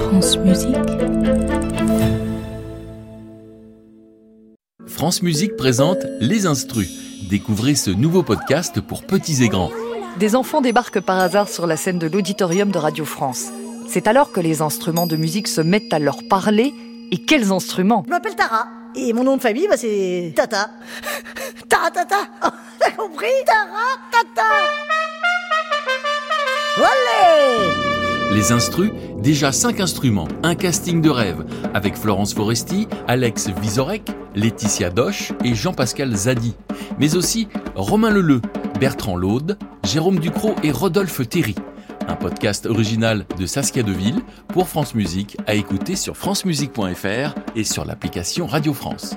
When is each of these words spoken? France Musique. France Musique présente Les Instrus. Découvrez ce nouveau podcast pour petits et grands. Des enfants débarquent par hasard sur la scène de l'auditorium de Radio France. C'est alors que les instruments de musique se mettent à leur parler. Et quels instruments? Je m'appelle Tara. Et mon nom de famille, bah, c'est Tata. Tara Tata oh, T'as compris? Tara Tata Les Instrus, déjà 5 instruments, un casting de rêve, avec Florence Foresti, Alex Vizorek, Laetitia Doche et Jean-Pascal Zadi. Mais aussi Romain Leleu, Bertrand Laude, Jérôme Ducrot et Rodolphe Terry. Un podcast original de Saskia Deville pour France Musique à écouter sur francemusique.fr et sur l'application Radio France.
France 0.00 0.38
Musique. 0.38 0.76
France 4.86 5.22
Musique 5.22 5.56
présente 5.56 5.98
Les 6.20 6.46
Instrus. 6.46 6.88
Découvrez 7.28 7.74
ce 7.74 7.90
nouveau 7.90 8.22
podcast 8.22 8.80
pour 8.80 9.04
petits 9.04 9.44
et 9.44 9.48
grands. 9.48 9.70
Des 10.18 10.34
enfants 10.34 10.60
débarquent 10.60 11.00
par 11.00 11.18
hasard 11.20 11.48
sur 11.48 11.66
la 11.66 11.76
scène 11.76 11.98
de 11.98 12.06
l'auditorium 12.06 12.70
de 12.70 12.78
Radio 12.78 13.04
France. 13.04 13.50
C'est 13.86 14.08
alors 14.08 14.32
que 14.32 14.40
les 14.40 14.62
instruments 14.62 15.06
de 15.06 15.16
musique 15.16 15.48
se 15.48 15.60
mettent 15.60 15.92
à 15.92 15.98
leur 15.98 16.26
parler. 16.28 16.74
Et 17.12 17.18
quels 17.18 17.52
instruments? 17.52 18.02
Je 18.06 18.10
m'appelle 18.10 18.36
Tara. 18.36 18.66
Et 18.96 19.12
mon 19.12 19.22
nom 19.22 19.36
de 19.36 19.42
famille, 19.42 19.68
bah, 19.68 19.76
c'est 19.76 20.32
Tata. 20.34 20.70
Tara 21.68 21.90
Tata 21.90 22.16
oh, 22.44 22.48
T'as 22.80 22.90
compris? 22.92 23.26
Tara 23.46 23.98
Tata 24.10 24.48
Les 28.32 28.52
Instrus, 28.52 28.92
déjà 29.18 29.50
5 29.50 29.80
instruments, 29.80 30.28
un 30.44 30.54
casting 30.54 31.02
de 31.02 31.10
rêve, 31.10 31.44
avec 31.74 31.96
Florence 31.96 32.32
Foresti, 32.32 32.86
Alex 33.08 33.48
Vizorek, 33.60 34.08
Laetitia 34.36 34.90
Doche 34.90 35.32
et 35.44 35.54
Jean-Pascal 35.54 36.14
Zadi. 36.14 36.54
Mais 37.00 37.16
aussi 37.16 37.48
Romain 37.74 38.10
Leleu, 38.10 38.40
Bertrand 38.78 39.16
Laude, 39.16 39.58
Jérôme 39.84 40.20
Ducrot 40.20 40.54
et 40.62 40.70
Rodolphe 40.70 41.28
Terry. 41.28 41.56
Un 42.06 42.14
podcast 42.14 42.66
original 42.66 43.26
de 43.36 43.46
Saskia 43.46 43.82
Deville 43.82 44.20
pour 44.48 44.68
France 44.68 44.94
Musique 44.94 45.36
à 45.48 45.54
écouter 45.54 45.96
sur 45.96 46.16
francemusique.fr 46.16 47.34
et 47.56 47.64
sur 47.64 47.84
l'application 47.84 48.46
Radio 48.46 48.72
France. 48.72 49.16